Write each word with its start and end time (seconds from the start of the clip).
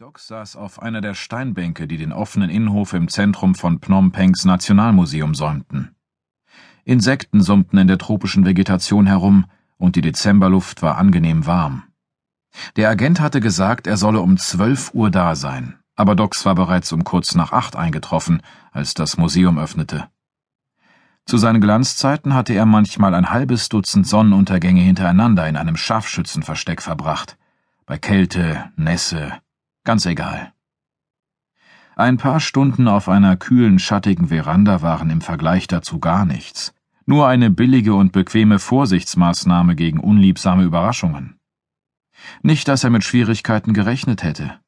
Doc 0.00 0.20
saß 0.20 0.54
auf 0.54 0.80
einer 0.80 1.00
der 1.00 1.14
Steinbänke, 1.14 1.88
die 1.88 1.96
den 1.96 2.12
offenen 2.12 2.50
Innenhof 2.50 2.92
im 2.92 3.08
Zentrum 3.08 3.56
von 3.56 3.80
Phnom 3.80 4.12
Penhs 4.12 4.44
Nationalmuseum 4.44 5.34
säumten. 5.34 5.96
Insekten 6.84 7.42
summten 7.42 7.78
in 7.78 7.88
der 7.88 7.98
tropischen 7.98 8.46
Vegetation 8.46 9.08
herum, 9.08 9.46
und 9.76 9.96
die 9.96 10.00
Dezemberluft 10.00 10.82
war 10.82 10.98
angenehm 10.98 11.46
warm. 11.46 11.82
Der 12.76 12.90
Agent 12.90 13.18
hatte 13.18 13.40
gesagt, 13.40 13.88
er 13.88 13.96
solle 13.96 14.20
um 14.20 14.36
zwölf 14.36 14.94
Uhr 14.94 15.10
da 15.10 15.34
sein, 15.34 15.80
aber 15.96 16.14
Docs 16.14 16.46
war 16.46 16.54
bereits 16.54 16.92
um 16.92 17.02
kurz 17.02 17.34
nach 17.34 17.50
acht 17.50 17.74
eingetroffen, 17.74 18.40
als 18.70 18.94
das 18.94 19.16
Museum 19.16 19.58
öffnete. 19.58 20.08
Zu 21.26 21.38
seinen 21.38 21.60
Glanzzeiten 21.60 22.34
hatte 22.34 22.52
er 22.52 22.66
manchmal 22.66 23.14
ein 23.14 23.30
halbes 23.30 23.68
Dutzend 23.68 24.06
Sonnenuntergänge 24.06 24.80
hintereinander 24.80 25.48
in 25.48 25.56
einem 25.56 25.76
Scharfschützenversteck 25.76 26.82
verbracht. 26.82 27.36
Bei 27.84 27.98
Kälte, 27.98 28.70
Nässe, 28.76 29.40
Ganz 29.88 30.04
egal. 30.04 30.52
Ein 31.96 32.18
paar 32.18 32.40
Stunden 32.40 32.88
auf 32.88 33.08
einer 33.08 33.38
kühlen, 33.38 33.78
schattigen 33.78 34.28
Veranda 34.28 34.82
waren 34.82 35.08
im 35.08 35.22
Vergleich 35.22 35.66
dazu 35.66 35.98
gar 35.98 36.26
nichts. 36.26 36.74
Nur 37.06 37.26
eine 37.26 37.48
billige 37.48 37.94
und 37.94 38.12
bequeme 38.12 38.58
Vorsichtsmaßnahme 38.58 39.76
gegen 39.76 39.98
unliebsame 39.98 40.64
Überraschungen. 40.64 41.38
Nicht, 42.42 42.68
dass 42.68 42.84
er 42.84 42.90
mit 42.90 43.02
Schwierigkeiten 43.02 43.72
gerechnet 43.72 44.22
hätte. 44.22 44.60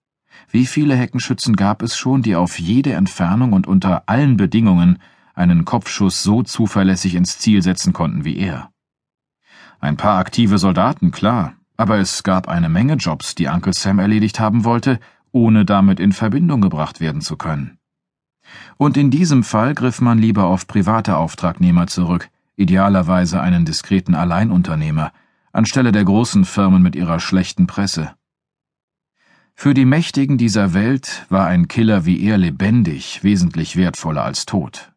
Wie 0.49 0.65
viele 0.65 0.97
Heckenschützen 0.97 1.55
gab 1.55 1.83
es 1.83 1.99
schon, 1.99 2.23
die 2.23 2.35
auf 2.35 2.59
jede 2.59 2.95
Entfernung 2.95 3.53
und 3.53 3.67
unter 3.67 4.09
allen 4.09 4.39
Bedingungen 4.39 5.01
einen 5.35 5.67
Kopfschuss 5.67 6.23
so 6.23 6.43
zuverlässig 6.43 7.15
ins 7.15 7.39
Ziel 7.39 7.61
setzen 7.61 7.93
konnten 7.93 8.25
wie 8.25 8.39
er? 8.39 8.73
Ein 9.81 9.99
paar 9.99 10.19
aktive 10.19 10.57
Soldaten, 10.57 11.11
klar, 11.11 11.60
aber 11.81 11.97
es 11.97 12.25
gab 12.25 12.47
eine 12.47 12.69
Menge 12.69 12.97
Jobs, 12.97 13.35
die 13.35 13.47
Uncle 13.47 13.73
Sam 13.73 14.01
erledigt 14.01 14.39
haben 14.39 14.65
wollte, 14.65 15.01
ohne 15.33 15.65
damit 15.65 15.99
in 15.99 16.13
Verbindung 16.13 16.61
gebracht 16.61 17.01
werden 17.01 17.23
zu 17.23 17.39
können. 17.39 17.79
Und 18.77 18.99
in 18.99 19.11
diesem 19.11 19.43
Fall 19.43 19.75
griff 19.75 20.03
man 20.03 20.19
lieber 20.19 20.45
auf 20.45 20.67
private 20.67 21.17
Auftragnehmer 21.17 21.87
zurück, 21.87 22.29
idealerweise 22.55 23.41
einen 23.41 23.65
diskreten 23.65 24.15
Alleinunternehmer, 24.15 25.11
anstelle 25.53 25.91
der 25.91 26.05
großen 26.05 26.45
Firmen 26.45 26.83
mit 26.83 26.97
ihrer 26.97 27.19
schlechten 27.19 27.67
Presse. 27.67 28.13
Für 29.55 29.73
die 29.73 29.87
Mächtigen 29.87 30.37
dieser 30.37 30.75
Welt 30.75 31.25
war 31.31 31.47
ein 31.47 31.67
Killer 31.67 32.05
wie 32.05 32.23
er 32.23 32.37
lebendig 32.37 33.25
wesentlich 33.25 33.77
wertvoller 33.77 34.23
als 34.23 34.45
tot. 34.45 34.90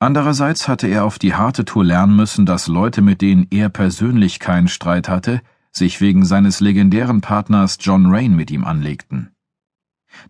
Andererseits 0.00 0.68
hatte 0.68 0.86
er 0.86 1.04
auf 1.04 1.18
die 1.18 1.34
harte 1.34 1.64
Tour 1.64 1.84
lernen 1.84 2.14
müssen, 2.14 2.46
dass 2.46 2.68
Leute, 2.68 3.02
mit 3.02 3.20
denen 3.20 3.48
er 3.50 3.68
persönlich 3.68 4.38
keinen 4.38 4.68
Streit 4.68 5.08
hatte, 5.08 5.42
sich 5.72 6.00
wegen 6.00 6.24
seines 6.24 6.60
legendären 6.60 7.20
Partners 7.20 7.78
John 7.80 8.06
Rain 8.06 8.36
mit 8.36 8.50
ihm 8.50 8.64
anlegten. 8.64 9.32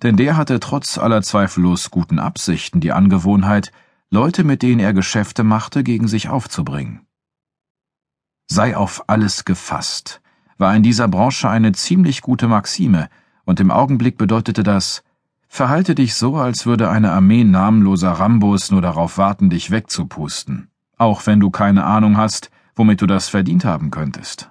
Denn 0.03 0.17
der 0.17 0.37
hatte 0.37 0.59
trotz 0.59 0.99
aller 0.99 1.23
zweifellos 1.23 1.91
guten 1.91 2.19
Absichten 2.19 2.81
die 2.81 2.93
Angewohnheit, 2.93 3.71
Leute, 4.11 4.43
mit 4.43 4.63
denen 4.63 4.81
er 4.81 4.95
Geschäfte 4.95 5.45
machte, 5.45 5.85
gegen 5.85 6.09
sich 6.09 6.31
aufzubringen. 6.31 7.07
Sei 8.51 8.75
auf 8.75 9.05
alles 9.07 9.45
gefasst, 9.45 10.23
war 10.57 10.75
in 10.75 10.83
dieser 10.83 11.09
Branche 11.09 11.49
eine 11.51 11.73
ziemlich 11.73 12.23
gute 12.23 12.49
Maxime, 12.49 13.11
und 13.45 13.61
im 13.61 13.71
Augenblick 13.71 14.17
bedeutete 14.17 14.63
das, 14.63 15.03
Verhalte 15.49 15.95
dich 15.95 16.15
so, 16.15 16.37
als 16.37 16.67
würde 16.67 16.91
eine 16.91 17.11
Armee 17.11 17.43
namenloser 17.43 18.13
Rambos 18.13 18.71
nur 18.71 18.83
darauf 18.83 19.19
warten, 19.19 19.51
dich 19.51 19.71
wegzupusten, 19.71 20.71
auch 20.97 21.27
wenn 21.27 21.41
du 21.41 21.51
keine 21.51 21.85
Ahnung 21.85 22.17
hast, 22.17 22.51
womit 22.77 23.01
du 23.01 23.07
das 23.07 23.29
verdient 23.29 23.65
haben 23.65 23.91
könntest. 23.91 24.51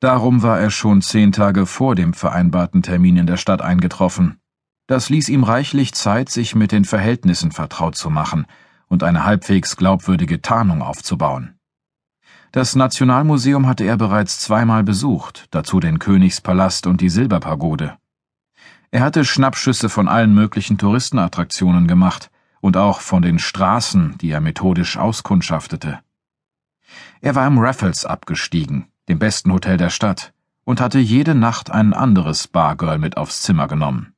Darum 0.00 0.42
war 0.42 0.60
er 0.60 0.70
schon 0.70 1.02
zehn 1.02 1.32
Tage 1.32 1.66
vor 1.66 1.94
dem 1.94 2.14
vereinbarten 2.14 2.82
Termin 2.82 3.16
in 3.16 3.26
der 3.26 3.36
Stadt 3.36 3.60
eingetroffen. 3.60 4.38
Das 4.86 5.10
ließ 5.10 5.28
ihm 5.28 5.44
reichlich 5.44 5.92
Zeit, 5.92 6.30
sich 6.30 6.54
mit 6.54 6.72
den 6.72 6.84
Verhältnissen 6.84 7.52
vertraut 7.52 7.96
zu 7.96 8.10
machen 8.10 8.46
und 8.88 9.02
eine 9.02 9.24
halbwegs 9.24 9.76
glaubwürdige 9.76 10.40
Tarnung 10.40 10.82
aufzubauen. 10.82 11.58
Das 12.52 12.74
Nationalmuseum 12.74 13.66
hatte 13.66 13.84
er 13.84 13.96
bereits 13.96 14.40
zweimal 14.40 14.82
besucht, 14.82 15.46
dazu 15.50 15.78
den 15.78 15.98
Königspalast 16.00 16.86
und 16.86 17.00
die 17.00 17.10
Silberpagode. 17.10 17.99
Er 18.92 19.02
hatte 19.02 19.24
Schnappschüsse 19.24 19.88
von 19.88 20.08
allen 20.08 20.34
möglichen 20.34 20.76
Touristenattraktionen 20.76 21.86
gemacht 21.86 22.30
und 22.60 22.76
auch 22.76 23.00
von 23.00 23.22
den 23.22 23.38
Straßen, 23.38 24.18
die 24.18 24.30
er 24.30 24.40
methodisch 24.40 24.96
auskundschaftete. 24.96 26.00
Er 27.20 27.34
war 27.36 27.46
im 27.46 27.58
Raffles 27.58 28.04
abgestiegen, 28.04 28.86
dem 29.08 29.18
besten 29.18 29.52
Hotel 29.52 29.76
der 29.76 29.90
Stadt, 29.90 30.32
und 30.64 30.80
hatte 30.80 30.98
jede 30.98 31.34
Nacht 31.34 31.70
ein 31.70 31.92
anderes 31.92 32.48
Bargirl 32.48 32.98
mit 32.98 33.16
aufs 33.16 33.42
Zimmer 33.42 33.68
genommen. 33.68 34.14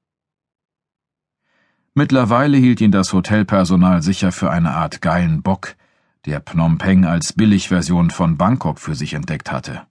Mittlerweile 1.94 2.56
hielt 2.56 2.80
ihn 2.80 2.92
das 2.92 3.12
Hotelpersonal 3.12 4.02
sicher 4.02 4.32
für 4.32 4.50
eine 4.50 4.72
Art 4.72 5.02
geilen 5.02 5.42
Bock, 5.42 5.76
der 6.24 6.40
Phnom 6.40 6.78
Penh 6.78 7.04
als 7.04 7.34
Billigversion 7.34 8.10
von 8.10 8.38
Bangkok 8.38 8.78
für 8.78 8.94
sich 8.94 9.12
entdeckt 9.12 9.52
hatte. 9.52 9.86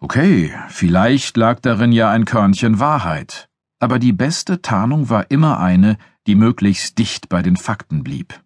Okay, 0.00 0.52
vielleicht 0.68 1.36
lag 1.36 1.60
darin 1.60 1.92
ja 1.92 2.10
ein 2.10 2.24
Körnchen 2.24 2.78
Wahrheit, 2.78 3.48
aber 3.78 3.98
die 3.98 4.12
beste 4.12 4.60
Tarnung 4.60 5.08
war 5.08 5.30
immer 5.30 5.60
eine, 5.60 5.96
die 6.26 6.34
möglichst 6.34 6.98
dicht 6.98 7.28
bei 7.28 7.42
den 7.42 7.56
Fakten 7.56 8.02
blieb. 8.02 8.40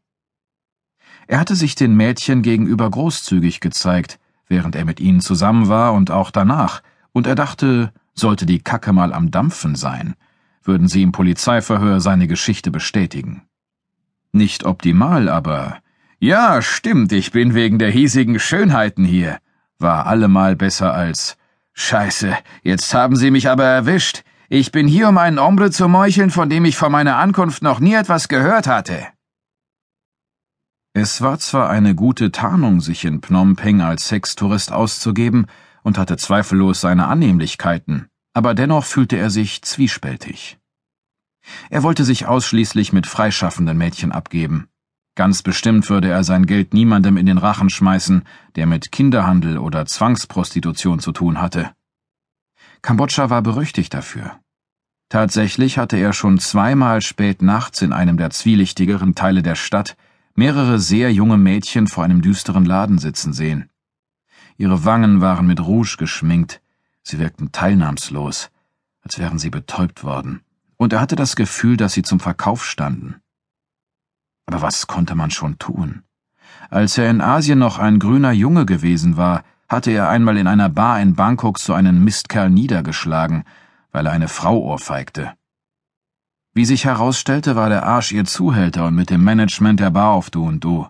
Er 1.26 1.40
hatte 1.40 1.56
sich 1.56 1.74
den 1.74 1.96
Mädchen 1.96 2.42
gegenüber 2.42 2.90
großzügig 2.90 3.60
gezeigt, 3.60 4.18
während 4.46 4.76
er 4.76 4.84
mit 4.84 5.00
ihnen 5.00 5.20
zusammen 5.20 5.68
war 5.68 5.92
und 5.94 6.10
auch 6.10 6.30
danach, 6.30 6.82
und 7.12 7.26
er 7.26 7.34
dachte, 7.34 7.92
sollte 8.14 8.46
die 8.46 8.60
Kacke 8.60 8.92
mal 8.92 9.12
am 9.12 9.30
Dampfen 9.30 9.74
sein, 9.74 10.14
würden 10.62 10.88
sie 10.88 11.02
im 11.02 11.12
Polizeiverhör 11.12 12.00
seine 12.00 12.26
Geschichte 12.26 12.70
bestätigen. 12.70 13.42
Nicht 14.32 14.64
optimal, 14.64 15.28
aber 15.28 15.78
ja, 16.18 16.62
stimmt, 16.62 17.12
ich 17.12 17.30
bin 17.30 17.54
wegen 17.54 17.78
der 17.78 17.90
hiesigen 17.90 18.38
Schönheiten 18.38 19.04
hier, 19.04 19.38
war 19.78 20.06
allemal 20.06 20.56
besser 20.56 20.92
als 20.94 21.36
Scheiße, 21.74 22.36
jetzt 22.62 22.92
haben 22.92 23.16
Sie 23.16 23.30
mich 23.30 23.48
aber 23.48 23.64
erwischt. 23.64 24.22
Ich 24.48 24.72
bin 24.72 24.88
hier, 24.88 25.08
um 25.08 25.18
einen 25.18 25.38
Ombre 25.38 25.70
zu 25.70 25.88
meucheln, 25.88 26.30
von 26.30 26.48
dem 26.48 26.64
ich 26.64 26.76
vor 26.76 26.88
meiner 26.88 27.16
Ankunft 27.16 27.62
noch 27.62 27.80
nie 27.80 27.94
etwas 27.94 28.28
gehört 28.28 28.66
hatte. 28.66 29.06
Es 30.94 31.20
war 31.20 31.38
zwar 31.38 31.70
eine 31.70 31.94
gute 31.94 32.32
Tarnung, 32.32 32.80
sich 32.80 33.04
in 33.04 33.20
Phnom 33.22 33.54
Penh 33.54 33.82
als 33.82 34.08
Sextourist 34.08 34.72
auszugeben 34.72 35.46
und 35.82 35.98
hatte 35.98 36.16
zweifellos 36.16 36.80
seine 36.80 37.06
Annehmlichkeiten, 37.06 38.08
aber 38.34 38.54
dennoch 38.54 38.84
fühlte 38.84 39.16
er 39.16 39.30
sich 39.30 39.62
zwiespältig. 39.62 40.58
Er 41.70 41.82
wollte 41.84 42.04
sich 42.04 42.26
ausschließlich 42.26 42.92
mit 42.92 43.06
freischaffenden 43.06 43.78
Mädchen 43.78 44.10
abgeben. 44.10 44.68
Ganz 45.18 45.42
bestimmt 45.42 45.90
würde 45.90 46.08
er 46.08 46.22
sein 46.22 46.46
Geld 46.46 46.74
niemandem 46.74 47.16
in 47.16 47.26
den 47.26 47.38
Rachen 47.38 47.70
schmeißen, 47.70 48.22
der 48.54 48.66
mit 48.66 48.92
Kinderhandel 48.92 49.58
oder 49.58 49.84
Zwangsprostitution 49.84 51.00
zu 51.00 51.10
tun 51.10 51.40
hatte. 51.40 51.72
Kambodscha 52.82 53.28
war 53.28 53.42
berüchtigt 53.42 53.92
dafür. 53.92 54.38
Tatsächlich 55.08 55.76
hatte 55.76 55.96
er 55.96 56.12
schon 56.12 56.38
zweimal 56.38 57.02
spät 57.02 57.42
nachts 57.42 57.82
in 57.82 57.92
einem 57.92 58.16
der 58.16 58.30
zwielichtigeren 58.30 59.16
Teile 59.16 59.42
der 59.42 59.56
Stadt 59.56 59.96
mehrere 60.36 60.78
sehr 60.78 61.12
junge 61.12 61.36
Mädchen 61.36 61.88
vor 61.88 62.04
einem 62.04 62.22
düsteren 62.22 62.64
Laden 62.64 62.98
sitzen 62.98 63.32
sehen. 63.32 63.68
Ihre 64.56 64.84
Wangen 64.84 65.20
waren 65.20 65.48
mit 65.48 65.58
Rouge 65.58 65.96
geschminkt, 65.98 66.62
sie 67.02 67.18
wirkten 67.18 67.50
teilnahmslos, 67.50 68.52
als 69.02 69.18
wären 69.18 69.40
sie 69.40 69.50
betäubt 69.50 70.04
worden, 70.04 70.42
und 70.76 70.92
er 70.92 71.00
hatte 71.00 71.16
das 71.16 71.34
Gefühl, 71.34 71.76
dass 71.76 71.92
sie 71.94 72.02
zum 72.02 72.20
Verkauf 72.20 72.64
standen. 72.64 73.16
Aber 74.48 74.62
was 74.62 74.86
konnte 74.86 75.14
man 75.14 75.30
schon 75.30 75.58
tun? 75.58 76.04
Als 76.70 76.96
er 76.96 77.10
in 77.10 77.20
Asien 77.20 77.58
noch 77.58 77.78
ein 77.78 77.98
grüner 77.98 78.32
Junge 78.32 78.64
gewesen 78.64 79.18
war, 79.18 79.44
hatte 79.68 79.90
er 79.90 80.08
einmal 80.08 80.38
in 80.38 80.46
einer 80.46 80.70
Bar 80.70 81.02
in 81.02 81.14
Bangkok 81.14 81.58
so 81.58 81.74
einen 81.74 82.02
Mistkerl 82.02 82.48
niedergeschlagen, 82.48 83.44
weil 83.92 84.06
er 84.06 84.12
eine 84.12 84.28
Frau 84.28 84.56
ohrfeigte. 84.56 85.34
Wie 86.54 86.64
sich 86.64 86.86
herausstellte, 86.86 87.56
war 87.56 87.68
der 87.68 87.84
Arsch 87.84 88.10
ihr 88.12 88.24
Zuhälter 88.24 88.86
und 88.86 88.94
mit 88.94 89.10
dem 89.10 89.22
Management 89.22 89.80
der 89.80 89.90
Bar 89.90 90.12
auf 90.12 90.30
Du 90.30 90.46
und 90.46 90.64
Du. 90.64 90.86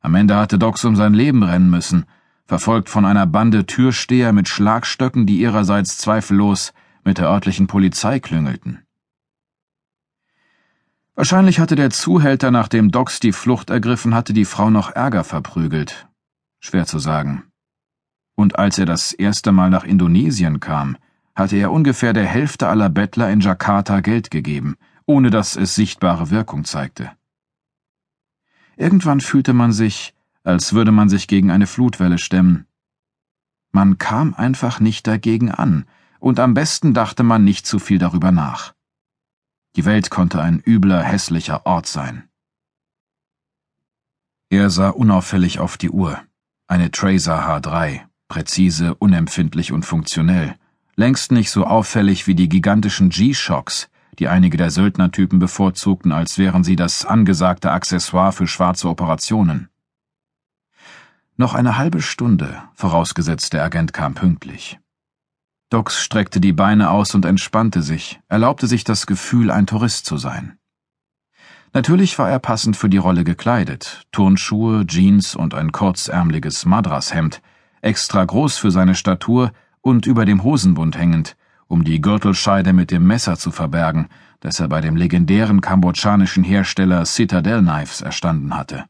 Am 0.00 0.14
Ende 0.14 0.36
hatte 0.36 0.56
Dox 0.56 0.84
um 0.84 0.94
sein 0.94 1.12
Leben 1.12 1.42
rennen 1.42 1.70
müssen, 1.70 2.06
verfolgt 2.46 2.88
von 2.88 3.04
einer 3.04 3.26
Bande 3.26 3.66
Türsteher 3.66 4.32
mit 4.32 4.48
Schlagstöcken, 4.48 5.26
die 5.26 5.40
ihrerseits 5.40 5.98
zweifellos 5.98 6.72
mit 7.02 7.18
der 7.18 7.26
örtlichen 7.26 7.66
Polizei 7.66 8.20
klüngelten. 8.20 8.84
Wahrscheinlich 11.14 11.58
hatte 11.58 11.74
der 11.76 11.90
Zuhälter, 11.90 12.50
nachdem 12.50 12.90
Dox 12.90 13.20
die 13.20 13.32
Flucht 13.32 13.70
ergriffen 13.70 14.14
hatte, 14.14 14.32
die 14.32 14.44
Frau 14.44 14.70
noch 14.70 14.90
Ärger 14.90 15.24
verprügelt. 15.24 16.08
Schwer 16.60 16.86
zu 16.86 16.98
sagen. 16.98 17.44
Und 18.36 18.58
als 18.58 18.78
er 18.78 18.86
das 18.86 19.12
erste 19.12 19.52
Mal 19.52 19.70
nach 19.70 19.84
Indonesien 19.84 20.60
kam, 20.60 20.96
hatte 21.34 21.56
er 21.56 21.72
ungefähr 21.72 22.12
der 22.12 22.26
Hälfte 22.26 22.68
aller 22.68 22.88
Bettler 22.88 23.30
in 23.30 23.40
Jakarta 23.40 24.00
Geld 24.00 24.30
gegeben, 24.30 24.76
ohne 25.06 25.30
dass 25.30 25.56
es 25.56 25.74
sichtbare 25.74 26.30
Wirkung 26.30 26.64
zeigte. 26.64 27.10
Irgendwann 28.76 29.20
fühlte 29.20 29.52
man 29.52 29.72
sich, 29.72 30.14
als 30.42 30.72
würde 30.72 30.92
man 30.92 31.08
sich 31.08 31.28
gegen 31.28 31.50
eine 31.50 31.66
Flutwelle 31.66 32.18
stemmen. 32.18 32.66
Man 33.72 33.98
kam 33.98 34.34
einfach 34.34 34.80
nicht 34.80 35.06
dagegen 35.06 35.50
an, 35.50 35.84
und 36.18 36.40
am 36.40 36.54
besten 36.54 36.94
dachte 36.94 37.22
man 37.22 37.44
nicht 37.44 37.66
zu 37.66 37.78
viel 37.78 37.98
darüber 37.98 38.30
nach. 38.32 38.74
Die 39.76 39.84
Welt 39.84 40.10
konnte 40.10 40.40
ein 40.40 40.60
übler, 40.64 41.02
hässlicher 41.02 41.64
Ort 41.64 41.86
sein. 41.86 42.28
Er 44.48 44.68
sah 44.68 44.90
unauffällig 44.90 45.60
auf 45.60 45.76
die 45.78 45.90
Uhr. 45.90 46.20
Eine 46.66 46.90
Tracer 46.90 47.48
H3, 47.48 48.00
präzise, 48.26 48.94
unempfindlich 48.96 49.70
und 49.70 49.84
funktionell. 49.84 50.56
Längst 50.96 51.30
nicht 51.30 51.50
so 51.50 51.64
auffällig 51.64 52.26
wie 52.26 52.34
die 52.34 52.48
gigantischen 52.48 53.10
G-Shocks, 53.10 53.88
die 54.18 54.28
einige 54.28 54.56
der 54.56 54.70
Söldnertypen 54.70 55.38
bevorzugten, 55.38 56.10
als 56.10 56.36
wären 56.36 56.64
sie 56.64 56.76
das 56.76 57.04
angesagte 57.04 57.70
Accessoire 57.70 58.32
für 58.32 58.48
schwarze 58.48 58.88
Operationen. 58.88 59.68
Noch 61.36 61.54
eine 61.54 61.78
halbe 61.78 62.02
Stunde, 62.02 62.62
vorausgesetzt 62.74 63.52
der 63.52 63.64
Agent 63.64 63.92
kam 63.92 64.14
pünktlich. 64.14 64.78
Dox 65.70 66.02
streckte 66.02 66.40
die 66.40 66.52
Beine 66.52 66.90
aus 66.90 67.14
und 67.14 67.24
entspannte 67.24 67.80
sich, 67.80 68.20
erlaubte 68.28 68.66
sich 68.66 68.82
das 68.82 69.06
Gefühl, 69.06 69.52
ein 69.52 69.68
Tourist 69.68 70.04
zu 70.04 70.16
sein. 70.16 70.58
Natürlich 71.72 72.18
war 72.18 72.28
er 72.28 72.40
passend 72.40 72.76
für 72.76 72.88
die 72.88 72.96
Rolle 72.96 73.22
gekleidet, 73.22 74.02
Turnschuhe, 74.10 74.84
Jeans 74.84 75.36
und 75.36 75.54
ein 75.54 75.70
kurzärmliches 75.70 76.64
Madrashemd, 76.64 77.40
extra 77.82 78.24
groß 78.24 78.58
für 78.58 78.72
seine 78.72 78.96
Statur 78.96 79.52
und 79.80 80.06
über 80.06 80.24
dem 80.24 80.42
Hosenbund 80.42 80.98
hängend, 80.98 81.36
um 81.68 81.84
die 81.84 82.00
Gürtelscheide 82.00 82.72
mit 82.72 82.90
dem 82.90 83.06
Messer 83.06 83.36
zu 83.36 83.52
verbergen, 83.52 84.08
das 84.40 84.58
er 84.58 84.66
bei 84.66 84.80
dem 84.80 84.96
legendären 84.96 85.60
kambodschanischen 85.60 86.42
Hersteller 86.42 87.06
Citadel 87.06 87.62
Knives 87.62 88.00
erstanden 88.00 88.56
hatte. 88.56 88.86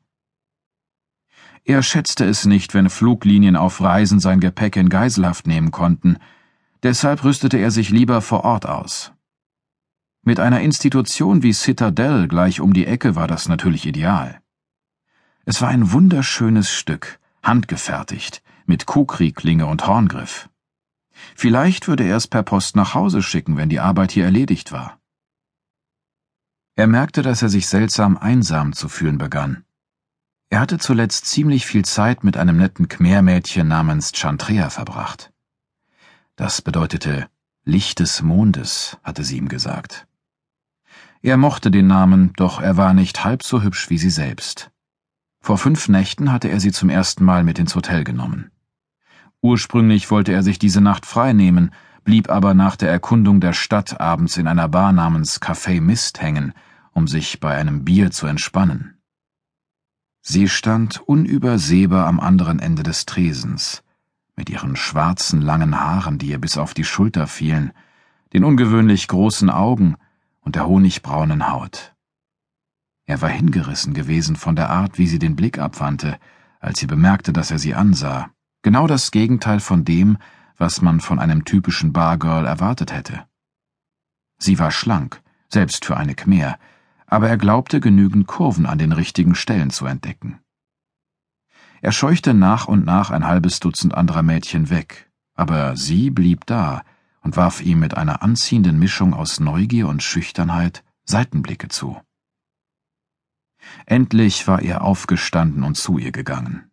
Er 1.64 1.82
schätzte 1.82 2.24
es 2.24 2.46
nicht, 2.46 2.72
wenn 2.72 2.88
Fluglinien 2.88 3.56
auf 3.56 3.82
Reisen 3.82 4.18
sein 4.18 4.40
Gepäck 4.40 4.76
in 4.76 4.88
Geiselhaft 4.88 5.46
nehmen 5.46 5.70
konnten, 5.70 6.16
deshalb 6.82 7.24
rüstete 7.24 7.58
er 7.58 7.70
sich 7.70 7.90
lieber 7.90 8.20
vor 8.22 8.44
Ort 8.44 8.66
aus. 8.66 9.12
Mit 10.22 10.38
einer 10.38 10.60
Institution 10.60 11.42
wie 11.42 11.52
Citadel 11.52 12.28
gleich 12.28 12.60
um 12.60 12.72
die 12.72 12.86
Ecke 12.86 13.16
war 13.16 13.26
das 13.26 13.48
natürlich 13.48 13.86
ideal. 13.86 14.40
Es 15.44 15.62
war 15.62 15.68
ein 15.68 15.92
wunderschönes 15.92 16.70
Stück, 16.70 17.18
handgefertigt, 17.42 18.42
mit 18.66 18.86
Kuhkrieglinge 18.86 19.66
und 19.66 19.86
Horngriff. 19.86 20.48
Vielleicht 21.34 21.88
würde 21.88 22.04
er 22.04 22.16
es 22.16 22.26
per 22.26 22.42
Post 22.42 22.76
nach 22.76 22.94
Hause 22.94 23.22
schicken, 23.22 23.56
wenn 23.56 23.68
die 23.68 23.80
Arbeit 23.80 24.12
hier 24.12 24.24
erledigt 24.24 24.72
war. 24.72 24.98
Er 26.76 26.86
merkte, 26.86 27.22
dass 27.22 27.42
er 27.42 27.48
sich 27.48 27.66
seltsam 27.66 28.16
einsam 28.16 28.72
zu 28.72 28.88
fühlen 28.88 29.18
begann. 29.18 29.64
Er 30.50 30.60
hatte 30.60 30.78
zuletzt 30.78 31.26
ziemlich 31.26 31.66
viel 31.66 31.84
Zeit 31.84 32.24
mit 32.24 32.36
einem 32.36 32.56
netten 32.56 32.88
Khmer-Mädchen 32.88 33.68
namens 33.68 34.12
Chantrea 34.12 34.70
verbracht. 34.70 35.32
Das 36.36 36.62
bedeutete 36.62 37.28
Licht 37.64 38.00
des 38.00 38.22
Mondes, 38.22 38.98
hatte 39.02 39.24
sie 39.24 39.36
ihm 39.36 39.48
gesagt. 39.48 40.06
Er 41.22 41.36
mochte 41.36 41.70
den 41.70 41.86
Namen, 41.86 42.32
doch 42.36 42.60
er 42.60 42.76
war 42.78 42.94
nicht 42.94 43.24
halb 43.24 43.42
so 43.42 43.62
hübsch 43.62 43.90
wie 43.90 43.98
sie 43.98 44.10
selbst. 44.10 44.70
Vor 45.40 45.58
fünf 45.58 45.88
Nächten 45.88 46.32
hatte 46.32 46.48
er 46.48 46.60
sie 46.60 46.72
zum 46.72 46.88
ersten 46.88 47.24
Mal 47.24 47.44
mit 47.44 47.58
ins 47.58 47.74
Hotel 47.74 48.04
genommen. 48.04 48.50
Ursprünglich 49.42 50.10
wollte 50.10 50.32
er 50.32 50.42
sich 50.42 50.58
diese 50.58 50.80
Nacht 50.80 51.06
freinehmen, 51.06 51.72
blieb 52.04 52.30
aber 52.30 52.54
nach 52.54 52.76
der 52.76 52.90
Erkundung 52.90 53.40
der 53.40 53.52
Stadt 53.52 54.00
abends 54.00 54.36
in 54.36 54.46
einer 54.46 54.68
Bar 54.68 54.92
namens 54.92 55.40
Café 55.40 55.80
Mist 55.80 56.20
hängen, 56.20 56.54
um 56.92 57.06
sich 57.06 57.40
bei 57.40 57.54
einem 57.54 57.84
Bier 57.84 58.10
zu 58.10 58.26
entspannen. 58.26 58.98
Sie 60.22 60.48
stand 60.48 61.00
unübersehbar 61.00 62.06
am 62.06 62.20
anderen 62.20 62.58
Ende 62.58 62.82
des 62.82 63.06
Tresens, 63.06 63.82
mit 64.36 64.50
ihren 64.50 64.76
schwarzen 64.76 65.40
langen 65.40 65.78
Haaren, 65.80 66.18
die 66.18 66.28
ihr 66.28 66.40
bis 66.40 66.58
auf 66.58 66.74
die 66.74 66.84
Schulter 66.84 67.26
fielen, 67.26 67.72
den 68.32 68.44
ungewöhnlich 68.44 69.08
großen 69.08 69.50
Augen 69.50 69.96
und 70.40 70.56
der 70.56 70.66
honigbraunen 70.66 71.50
Haut. 71.50 71.94
Er 73.06 73.20
war 73.20 73.28
hingerissen 73.28 73.92
gewesen 73.92 74.36
von 74.36 74.54
der 74.54 74.70
Art, 74.70 74.98
wie 74.98 75.06
sie 75.06 75.18
den 75.18 75.36
Blick 75.36 75.58
abwandte, 75.58 76.18
als 76.60 76.78
sie 76.78 76.86
bemerkte, 76.86 77.32
dass 77.32 77.50
er 77.50 77.58
sie 77.58 77.74
ansah. 77.74 78.30
Genau 78.62 78.86
das 78.86 79.10
Gegenteil 79.10 79.60
von 79.60 79.84
dem, 79.84 80.18
was 80.56 80.82
man 80.82 81.00
von 81.00 81.18
einem 81.18 81.44
typischen 81.44 81.92
Bargirl 81.92 82.44
erwartet 82.44 82.92
hätte. 82.92 83.26
Sie 84.38 84.58
war 84.58 84.70
schlank, 84.70 85.22
selbst 85.48 85.84
für 85.84 85.96
eine 85.96 86.14
Khmer, 86.14 86.58
aber 87.06 87.28
er 87.28 87.36
glaubte 87.36 87.80
genügend 87.80 88.26
Kurven 88.26 88.66
an 88.66 88.78
den 88.78 88.92
richtigen 88.92 89.34
Stellen 89.34 89.70
zu 89.70 89.86
entdecken. 89.86 90.38
Er 91.82 91.92
scheuchte 91.92 92.34
nach 92.34 92.66
und 92.68 92.84
nach 92.84 93.10
ein 93.10 93.26
halbes 93.26 93.60
Dutzend 93.60 93.94
anderer 93.94 94.22
Mädchen 94.22 94.68
weg, 94.68 95.10
aber 95.34 95.76
sie 95.76 96.10
blieb 96.10 96.44
da 96.46 96.82
und 97.22 97.36
warf 97.36 97.62
ihm 97.62 97.80
mit 97.80 97.96
einer 97.96 98.22
anziehenden 98.22 98.78
Mischung 98.78 99.14
aus 99.14 99.40
Neugier 99.40 99.88
und 99.88 100.02
Schüchternheit 100.02 100.84
Seitenblicke 101.04 101.68
zu. 101.68 102.00
Endlich 103.86 104.46
war 104.46 104.62
er 104.62 104.82
aufgestanden 104.82 105.64
und 105.64 105.76
zu 105.76 105.98
ihr 105.98 106.12
gegangen. 106.12 106.70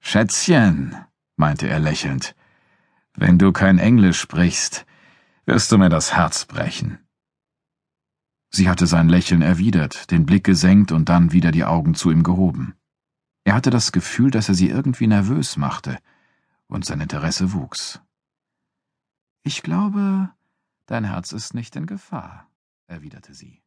Schätzchen, 0.00 0.96
meinte 1.36 1.68
er 1.68 1.78
lächelnd, 1.78 2.34
wenn 3.14 3.38
du 3.38 3.52
kein 3.52 3.78
Englisch 3.78 4.20
sprichst, 4.20 4.86
wirst 5.44 5.70
du 5.70 5.78
mir 5.78 5.88
das 5.88 6.14
Herz 6.14 6.46
brechen. 6.46 6.98
Sie 8.50 8.68
hatte 8.68 8.86
sein 8.86 9.08
Lächeln 9.08 9.42
erwidert, 9.42 10.10
den 10.10 10.26
Blick 10.26 10.44
gesenkt 10.44 10.92
und 10.92 11.08
dann 11.08 11.32
wieder 11.32 11.52
die 11.52 11.64
Augen 11.64 11.94
zu 11.94 12.10
ihm 12.10 12.22
gehoben. 12.22 12.74
Er 13.52 13.56
hatte 13.56 13.68
das 13.68 13.92
Gefühl, 13.92 14.30
dass 14.30 14.48
er 14.48 14.54
sie 14.54 14.70
irgendwie 14.70 15.06
nervös 15.06 15.58
machte, 15.58 15.98
und 16.68 16.86
sein 16.86 17.02
Interesse 17.02 17.52
wuchs. 17.52 18.00
Ich 19.42 19.62
glaube, 19.62 20.30
dein 20.86 21.04
Herz 21.04 21.32
ist 21.32 21.52
nicht 21.52 21.76
in 21.76 21.84
Gefahr, 21.84 22.48
erwiderte 22.86 23.34
sie. 23.34 23.61